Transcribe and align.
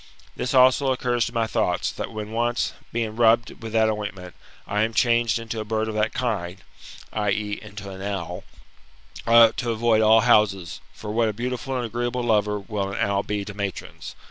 This 0.35 0.55
also 0.55 0.91
occurs 0.91 1.27
to 1.27 1.31
my 1.35 1.45
thoughts, 1.45 1.91
that 1.91 2.11
when 2.11 2.31
once, 2.31 2.73
being 2.91 3.15
rubbed 3.15 3.61
with 3.61 3.71
that 3.73 3.87
ointment, 3.87 4.33
I 4.65 4.81
am 4.81 4.95
changed 4.95 5.37
into 5.37 5.59
a 5.59 5.63
bird 5.63 5.87
of 5.87 5.93
that 5.93 6.11
kind 6.11 6.63
[i.e. 7.13 7.59
into 7.61 7.87
an 7.91 8.01
owl], 8.01 8.43
I 9.27 9.35
ought 9.35 9.57
to 9.57 9.69
avoid 9.69 10.01
all 10.01 10.21
houses; 10.21 10.81
for 10.91 11.11
what 11.11 11.29
a 11.29 11.33
beautiful 11.33 11.77
and 11.77 11.85
agreeable 11.85 12.23
lover 12.23 12.59
will 12.59 12.89
an 12.89 12.97
owl 12.99 13.21
be 13.21 13.45
to 13.45 13.53
matrons! 13.53 14.15